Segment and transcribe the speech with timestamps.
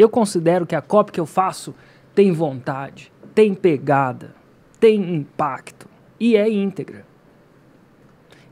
[0.00, 1.74] Eu considero que a cópia que eu faço
[2.14, 4.34] tem vontade, tem pegada,
[4.80, 5.86] tem impacto
[6.18, 7.04] e é íntegra.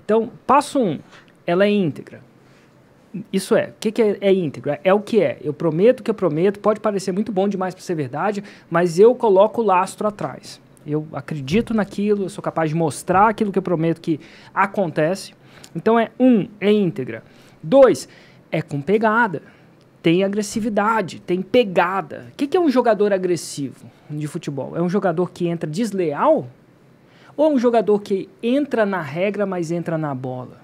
[0.04, 0.98] Então, passo um,
[1.46, 2.21] ela é íntegra.
[3.32, 4.79] Isso é, o que, que é, é íntegra?
[4.84, 5.38] É o que é.
[5.40, 9.15] Eu prometo que eu prometo, pode parecer muito bom demais para ser verdade, mas eu
[9.15, 10.61] coloco o lastro atrás.
[10.87, 14.21] Eu acredito naquilo, eu sou capaz de mostrar aquilo que eu prometo que
[14.53, 15.33] acontece.
[15.75, 17.25] Então é um, é íntegra.
[17.62, 18.07] Dois,
[18.53, 19.41] é com pegada.
[20.03, 22.27] Tem agressividade, tem pegada.
[22.33, 24.77] O que, que é um jogador agressivo de futebol?
[24.77, 26.47] É um jogador que entra desleal?
[27.37, 30.59] Ou é um jogador que entra na regra, mas entra na bola?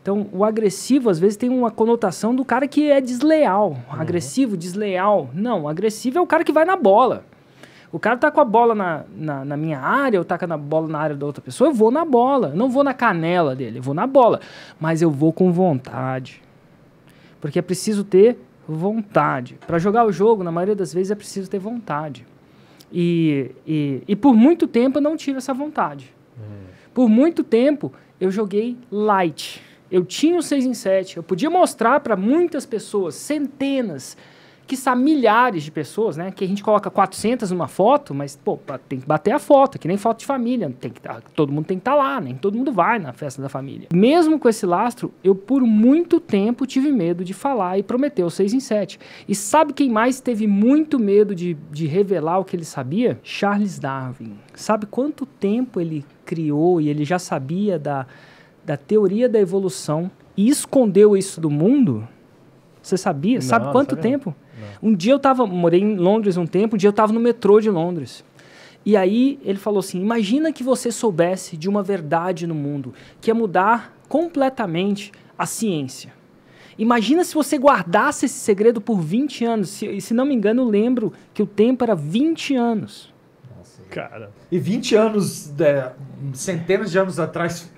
[0.00, 3.70] Então, o agressivo, às vezes, tem uma conotação do cara que é desleal.
[3.70, 4.00] Uhum.
[4.00, 5.28] Agressivo, desleal.
[5.34, 7.24] Não, agressivo é o cara que vai na bola.
[7.90, 10.56] O cara tá com a bola na, na, na, minha área, ou tá com a
[10.56, 12.50] bola na área da outra pessoa, eu vou na bola.
[12.50, 14.40] Eu não vou na canela dele, eu vou na bola.
[14.78, 16.40] Mas eu vou com vontade.
[17.40, 19.58] Porque é preciso ter vontade.
[19.66, 22.26] Para jogar o jogo, na maioria das vezes, é preciso ter vontade.
[22.92, 26.12] E, e, e por muito tempo eu não tive essa vontade.
[26.36, 26.66] Uhum.
[26.94, 32.00] Por muito tempo eu joguei light eu tinha o 6 em 7, eu podia mostrar
[32.00, 34.16] para muitas pessoas, centenas,
[34.66, 36.30] que são milhares de pessoas, né?
[36.30, 39.86] Que a gente coloca 400 numa foto, mas, pô, tem que bater a foto, que
[39.86, 40.74] nem foto de família.
[40.80, 43.12] Tem que tá, todo mundo tem que estar tá lá, nem todo mundo vai na
[43.12, 43.88] festa da família.
[43.92, 48.30] Mesmo com esse lastro, eu por muito tempo tive medo de falar e prometer o
[48.30, 48.98] 6 em 7.
[49.28, 53.20] E sabe quem mais teve muito medo de, de revelar o que ele sabia?
[53.22, 54.36] Charles Darwin.
[54.54, 58.06] Sabe quanto tempo ele criou e ele já sabia da
[58.66, 62.06] da teoria da evolução e escondeu isso do mundo?
[62.82, 63.36] Você sabia?
[63.36, 64.10] Não, Sabe quanto sabia.
[64.10, 64.34] tempo?
[64.82, 67.60] Um dia eu estava, morei em Londres um tempo, um dia eu estava no metrô
[67.60, 68.24] de Londres.
[68.84, 73.30] E aí ele falou assim: imagina que você soubesse de uma verdade no mundo que
[73.30, 76.14] ia mudar completamente a ciência.
[76.78, 79.70] Imagina se você guardasse esse segredo por 20 anos.
[79.70, 83.12] Se, se não me engano, eu lembro que o tempo era 20 anos.
[83.56, 84.30] Nossa, cara.
[84.52, 85.92] E 20 anos, é,
[86.34, 87.70] centenas de anos atrás,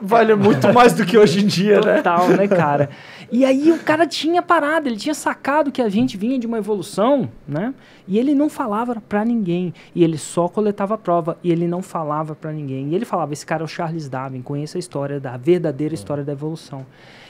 [0.00, 1.96] vale muito mais do que hoje em dia, né?
[1.96, 2.90] Total, né, cara?
[3.32, 6.58] E aí o cara tinha parado, ele tinha sacado que a gente vinha de uma
[6.58, 7.72] evolução, né?
[8.08, 12.34] E ele não falava para ninguém, e ele só coletava prova, e ele não falava
[12.34, 12.88] para ninguém.
[12.88, 15.94] E ele falava, esse cara é o Charles Darwin, conheça a história da a verdadeira
[15.94, 16.84] história da evolução.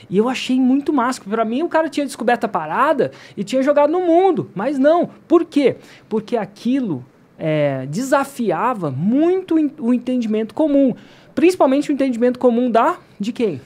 [0.09, 3.61] E eu achei muito massa, para mim o cara tinha descoberto a parada e tinha
[3.61, 5.07] jogado no mundo, mas não.
[5.27, 5.75] Por quê?
[6.09, 7.05] Porque aquilo
[7.37, 10.93] é, desafiava muito o entendimento comum.
[11.33, 13.61] Principalmente o entendimento comum da de quem?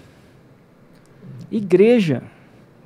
[1.51, 2.23] Igreja.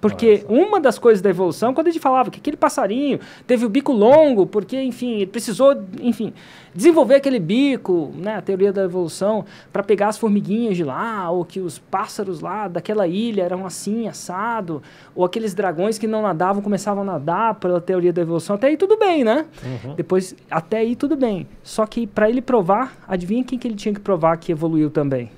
[0.01, 0.65] Porque Nossa.
[0.65, 3.91] uma das coisas da evolução, quando a gente falava que aquele passarinho teve o bico
[3.91, 6.33] longo, porque, enfim, ele precisou, enfim,
[6.73, 11.43] desenvolver aquele bico, né, a teoria da evolução, para pegar as formiguinhas de lá, ou
[11.43, 14.81] que os pássaros lá daquela ilha eram assim, assado,
[15.15, 18.77] ou aqueles dragões que não nadavam começavam a nadar pela teoria da evolução, até aí
[18.77, 19.45] tudo bem, né?
[19.63, 19.95] Uhum.
[19.95, 21.47] Depois, até aí tudo bem.
[21.63, 25.29] Só que para ele provar, adivinha quem que ele tinha que provar que evoluiu também?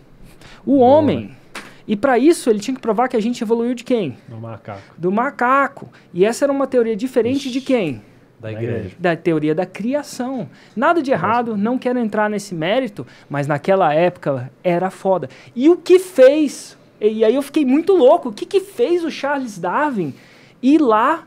[0.65, 1.40] O Boa.
[1.87, 4.17] E para isso ele tinha que provar que a gente evoluiu de quem?
[4.27, 4.81] Do macaco.
[4.97, 5.89] Do macaco.
[6.13, 7.51] E essa era uma teoria diferente Ixi.
[7.51, 8.01] de quem?
[8.39, 8.95] Da igreja.
[8.97, 10.49] Da teoria da criação.
[10.75, 15.29] Nada de errado, não quero entrar nesse mérito, mas naquela época era foda.
[15.55, 16.77] E o que fez?
[16.99, 18.29] E aí eu fiquei muito louco.
[18.29, 20.13] O que, que fez o Charles Darwin
[20.61, 21.23] ir lá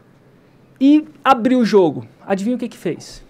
[0.81, 2.07] e abrir o jogo?
[2.27, 3.24] Adivinha o que, que fez?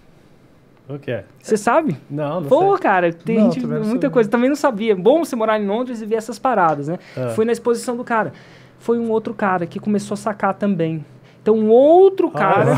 [0.88, 1.24] O que é?
[1.42, 1.96] Você sabe?
[2.10, 2.82] Não, não Pô, sei.
[2.82, 4.28] cara, tem não, gente, muita coisa.
[4.28, 4.94] Também não sabia.
[4.94, 6.98] Bom você morar em Londres e ver essas paradas, né?
[7.16, 7.28] É.
[7.30, 8.32] Fui na exposição do cara.
[8.78, 11.04] Foi um outro cara que começou a sacar também.
[11.44, 12.74] Então, um outro cara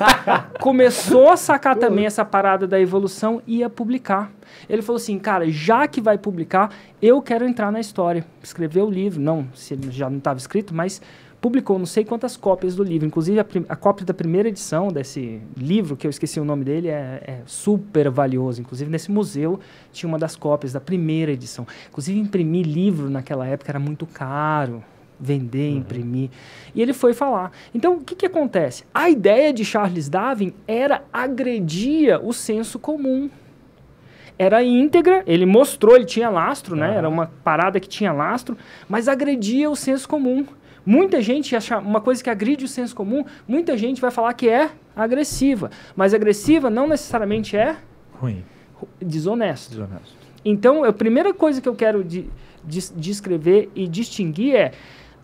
[0.60, 4.30] começou a sacar também essa parada da evolução e ia publicar.
[4.70, 8.24] Ele falou assim, cara, já que vai publicar, eu quero entrar na história.
[8.42, 9.20] Escreveu o livro.
[9.20, 11.00] Não, se já não estava escrito, mas
[11.46, 13.06] publicou não sei quantas cópias do livro.
[13.06, 16.88] Inclusive, a, a, cópia da primeira edição desse livro, que eu esqueci o nome dele,
[16.88, 18.60] é, é, super valioso.
[18.60, 19.60] Inclusive, nesse museu
[19.92, 21.64] tinha uma das cópias da primeira edição.
[21.88, 24.82] Inclusive, imprimir livro naquela época era muito caro.
[25.20, 25.78] Vender, uhum.
[25.78, 26.30] imprimir.
[26.74, 27.52] E ele foi falar.
[27.72, 28.84] Então, o que, que acontece?
[28.92, 33.30] A ideia de Charles Darwin era agredir o senso comum
[34.38, 36.94] era íntegra, ele mostrou, ele tinha lastro, né?
[36.94, 38.54] Era uma parada que tinha lastro,
[38.86, 40.44] mas agredia o senso comum.
[40.86, 44.48] Muita gente acha uma coisa que agride o senso comum, muita gente vai falar que
[44.48, 47.76] é agressiva, mas agressiva não necessariamente é
[48.12, 48.44] ruim,
[49.02, 49.70] desonesto.
[49.70, 50.14] desonesto.
[50.44, 52.30] Então, a primeira coisa que eu quero de,
[52.64, 54.72] de, descrever e distinguir é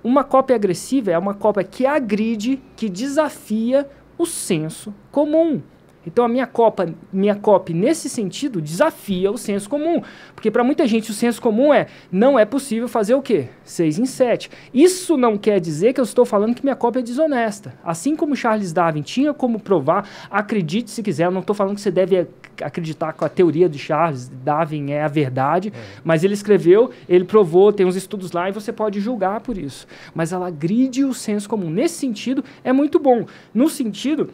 [0.03, 3.89] uma cópia agressiva é uma cópia que agride, que desafia
[4.19, 5.63] o senso comum.
[6.07, 10.03] Então a minha copa, minha copy nesse sentido desafia o senso comum,
[10.35, 13.49] porque para muita gente o senso comum é não é possível fazer o quê?
[13.65, 14.51] 6 em 7.
[14.75, 17.75] Isso não quer dizer que eu estou falando que minha cópia é desonesta.
[17.85, 21.81] Assim como Charles Darwin tinha como provar, acredite se quiser, eu não estou falando que
[21.81, 22.27] você deve
[22.61, 25.81] acreditar com a teoria de Charles Darwin é a verdade, é.
[26.05, 29.87] mas ele escreveu, ele provou, tem uns estudos lá e você pode julgar por isso.
[30.15, 31.71] Mas ela agride o senso comum.
[31.71, 33.27] Nesse sentido, é muito bom.
[33.55, 34.31] No sentido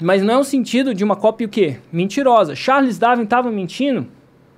[0.00, 1.78] mas não é o sentido de uma cópia o quê?
[1.92, 2.54] Mentirosa.
[2.54, 4.06] Charles Darwin estava mentindo?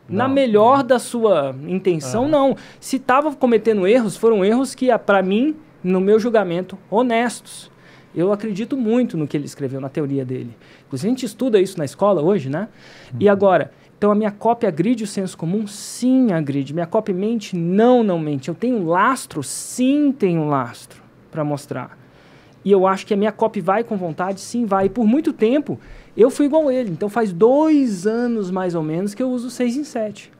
[0.09, 2.29] Não, Na melhor da sua intenção, uhum.
[2.29, 2.57] não.
[2.81, 7.71] Se estava cometendo erros, foram erros que, ah, para mim, no meu julgamento, honestos.
[8.15, 10.57] Eu acredito muito no que ele escreveu, na teoria dele.
[10.87, 12.69] Inclusive, a gente estuda isso na escola hoje, né?
[13.13, 13.19] Uhum.
[13.21, 15.67] E agora, então a minha cópia agride o senso comum?
[15.67, 16.73] Sim, agride.
[16.73, 17.57] Minha cópia mente?
[17.57, 18.49] Não, não mente.
[18.49, 19.43] Eu tenho um lastro?
[19.43, 21.99] Sim, tenho um lastro para mostrar.
[22.67, 24.87] E eu acho que a minha copy vai com vontade, sim, vai.
[24.87, 25.79] E por muito tempo
[26.17, 26.91] eu fui igual ele.
[26.91, 30.33] Então faz dois anos mais ou menos que eu uso 6 em 7.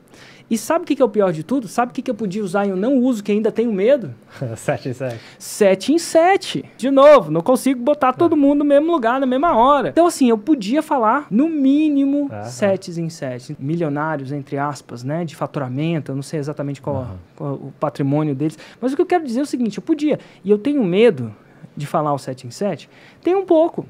[0.49, 1.69] E sabe o que, que é o pior de tudo?
[1.69, 4.13] Sabe o que, que eu podia usar e eu não uso, que ainda tenho medo?
[4.57, 5.19] 7 em 7.
[5.39, 6.65] 7 em 7.
[6.75, 8.37] De novo, não consigo botar todo é.
[8.37, 9.89] mundo no mesmo lugar, na mesma hora.
[9.89, 13.55] Então, assim, eu podia falar no mínimo 7 em 7.
[13.57, 15.23] Milionários, entre aspas, né?
[15.23, 17.07] De faturamento, eu não sei exatamente qual,
[17.37, 18.57] qual o patrimônio deles.
[18.81, 20.19] Mas o que eu quero dizer é o seguinte: eu podia.
[20.43, 21.33] E eu tenho medo
[21.75, 22.89] de falar o 7 em 7?
[23.21, 23.85] Tem um pouco.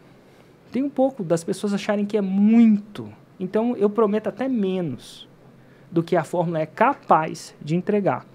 [0.72, 3.12] Tem um pouco das pessoas acharem que é muito.
[3.40, 5.28] Então eu prometo até menos
[5.92, 8.25] do que a fórmula é capaz de entregar.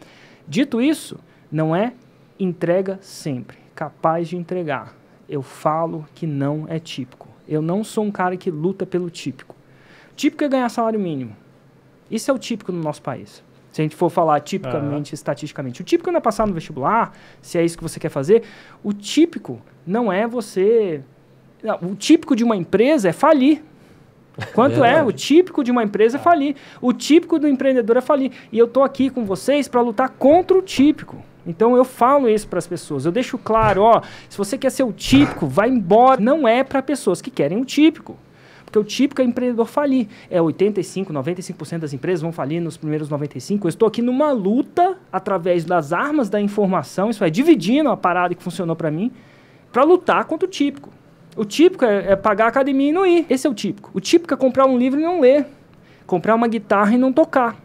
[0.49, 1.19] Dito isso,
[1.51, 1.93] não é
[2.39, 4.97] entrega sempre, capaz de entregar.
[5.29, 7.29] Eu falo que não é típico.
[7.47, 9.55] Eu não sou um cara que luta pelo típico.
[10.17, 11.37] Típico é ganhar salário mínimo.
[12.11, 13.43] Isso é o típico no nosso país.
[13.73, 15.15] Se a gente for falar tipicamente, uhum.
[15.15, 15.81] estatisticamente.
[15.81, 18.43] O típico não é passar no vestibular, se é isso que você quer fazer.
[18.85, 21.03] O típico não é você.
[21.63, 23.63] Não, o típico de uma empresa é falir.
[24.55, 25.03] Quanto é?
[25.03, 26.23] O típico de uma empresa é ah.
[26.23, 26.57] falir.
[26.81, 28.33] O típico do empreendedor é falir.
[28.51, 31.23] E eu estou aqui com vocês para lutar contra o típico.
[31.47, 33.05] Então eu falo isso para as pessoas.
[33.05, 36.21] Eu deixo claro, ó, se você quer ser o típico, vai embora.
[36.21, 38.17] Não é para pessoas que querem o típico.
[38.73, 40.09] Porque o típico é empreendedor falir.
[40.31, 43.67] É 85, 95% das empresas vão falir nos primeiros 95.
[43.67, 48.35] Eu estou aqui numa luta através das armas da informação, isso é dividindo a parada
[48.35, 49.13] que funcionou para mim,
[49.71, 50.89] para lutar contra o típico.
[51.37, 53.27] O típico é, é, pagar a academia e não ir.
[53.29, 53.91] Esse é o típico.
[53.93, 55.47] O típico é comprar um livro e não ler.
[56.07, 57.57] Comprar uma guitarra e não tocar.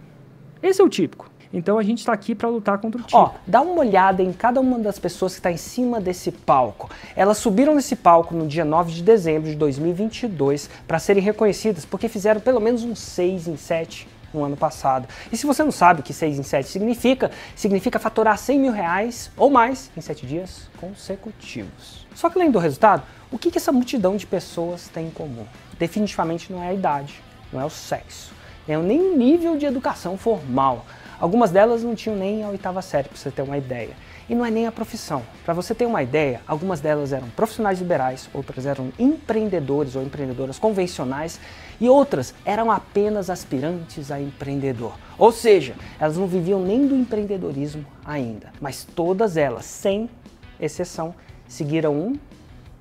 [0.62, 1.31] Esse é o típico.
[1.54, 3.22] Então a gente está aqui para lutar contra o time.
[3.22, 6.90] Ó, dá uma olhada em cada uma das pessoas que está em cima desse palco.
[7.16, 12.08] Elas subiram nesse palco no dia 9 de dezembro de 2022 para serem reconhecidas porque
[12.08, 15.08] fizeram pelo menos um 6 em 7 no ano passado.
[15.32, 18.72] E se você não sabe o que 6 em 7 significa, significa faturar 100 mil
[18.72, 22.06] reais ou mais em 7 dias consecutivos.
[22.14, 25.46] Só que além do resultado, o que, que essa multidão de pessoas tem em comum?
[25.80, 27.22] Definitivamente não é a idade,
[27.52, 28.34] não é o sexo,
[28.68, 30.86] não é nem o nível de educação formal.
[31.19, 33.96] Algumas delas não tinham nem a oitava série, para você ter uma ideia.
[34.30, 35.24] E não é nem a profissão.
[35.44, 40.60] Para você ter uma ideia, algumas delas eram profissionais liberais, outras eram empreendedores ou empreendedoras
[40.60, 41.40] convencionais
[41.80, 44.94] e outras eram apenas aspirantes a empreendedor.
[45.18, 50.10] Ou seja, elas não viviam nem do empreendedorismo ainda, mas todas elas, sem
[50.60, 51.16] exceção,
[51.48, 52.20] seguiram um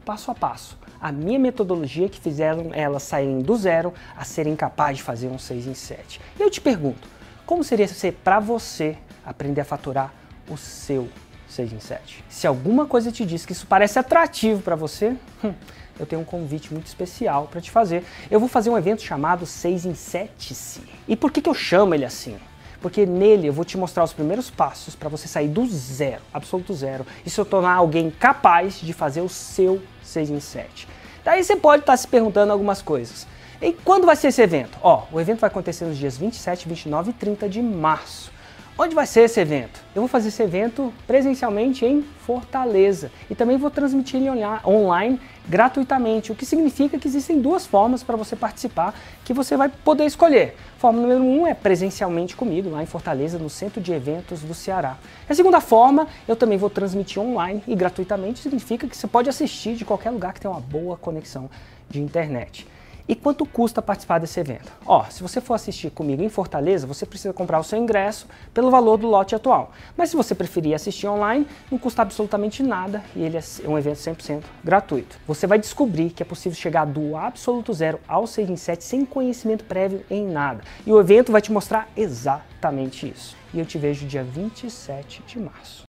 [0.04, 0.78] passo a passo.
[1.00, 5.38] A minha metodologia que fizeram elas saírem do zero a serem capazes de fazer um
[5.38, 6.20] 6 em 7.
[6.38, 7.15] E eu te pergunto,
[7.46, 10.12] como seria ser para você aprender a faturar
[10.50, 11.08] o seu
[11.48, 12.24] 6 em 7?
[12.28, 15.54] Se alguma coisa te diz que isso parece atrativo para você, hum,
[15.98, 18.04] eu tenho um convite muito especial para te fazer.
[18.30, 20.82] Eu vou fazer um evento chamado 6 em 7-se.
[21.06, 22.36] E por que, que eu chamo ele assim?
[22.80, 26.74] Porque nele eu vou te mostrar os primeiros passos para você sair do zero, absoluto
[26.74, 30.88] zero, e se tornar alguém capaz de fazer o seu 6 em 7.
[31.24, 33.26] Daí você pode estar tá se perguntando algumas coisas.
[33.60, 34.78] E quando vai ser esse evento?
[34.82, 38.30] Ó, o evento vai acontecer nos dias 27, 29 e 30 de março.
[38.78, 39.80] Onde vai ser esse evento?
[39.94, 44.28] Eu vou fazer esse evento presencialmente em Fortaleza e também vou transmitir ele
[44.66, 48.94] online gratuitamente, o que significa que existem duas formas para você participar
[49.24, 50.54] que você vai poder escolher.
[50.76, 54.98] Forma número um é presencialmente comigo, lá em Fortaleza, no Centro de Eventos do Ceará.
[55.26, 59.74] A segunda forma, eu também vou transmitir online e gratuitamente, significa que você pode assistir
[59.74, 61.48] de qualquer lugar que tenha uma boa conexão
[61.88, 62.66] de internet.
[63.08, 64.72] E quanto custa participar desse evento?
[64.84, 68.70] Ó, se você for assistir comigo em Fortaleza, você precisa comprar o seu ingresso pelo
[68.70, 69.72] valor do lote atual.
[69.96, 73.98] Mas se você preferir assistir online, não custa absolutamente nada e ele é um evento
[73.98, 75.18] 100% gratuito.
[75.26, 79.04] Você vai descobrir que é possível chegar do absoluto zero ao 6 em 7 sem
[79.04, 80.62] conhecimento prévio em nada.
[80.84, 83.36] E o evento vai te mostrar exatamente isso.
[83.54, 85.84] E eu te vejo dia 27 de março.